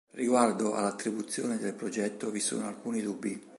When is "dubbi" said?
3.03-3.39